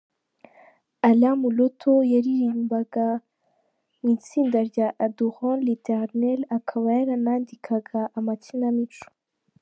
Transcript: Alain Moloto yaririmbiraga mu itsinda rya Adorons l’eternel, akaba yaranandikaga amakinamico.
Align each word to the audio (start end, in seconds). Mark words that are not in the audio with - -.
Alain 1.09 1.35
Moloto 1.43 1.93
yaririmbiraga 2.13 3.07
mu 3.99 4.07
itsinda 4.15 4.59
rya 4.69 4.87
Adorons 5.05 5.61
l’eternel, 5.65 6.39
akaba 6.57 6.87
yaranandikaga 6.97 8.01
amakinamico. 8.17 9.05